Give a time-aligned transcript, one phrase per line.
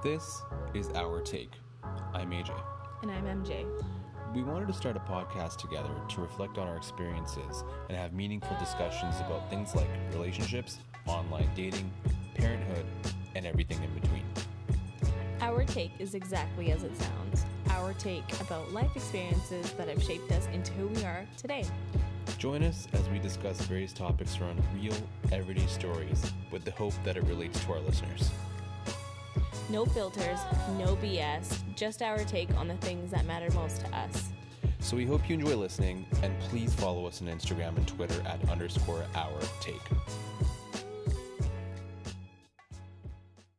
[0.00, 0.42] This
[0.74, 1.50] is Our Take.
[2.14, 2.52] I'm AJ.
[3.02, 3.66] And I'm MJ.
[4.32, 8.56] We wanted to start a podcast together to reflect on our experiences and have meaningful
[8.60, 11.90] discussions about things like relationships, online dating,
[12.36, 12.86] parenthood,
[13.34, 14.22] and everything in between.
[15.40, 17.44] Our take is exactly as it sounds.
[17.70, 21.64] Our take about life experiences that have shaped us into who we are today.
[22.38, 24.94] Join us as we discuss various topics around real,
[25.32, 28.30] everyday stories with the hope that it relates to our listeners.
[29.70, 30.38] No filters,
[30.78, 34.30] no BS, just our take on the things that matter most to us.
[34.80, 38.48] So we hope you enjoy listening, and please follow us on Instagram and Twitter at
[38.48, 39.76] underscore our take.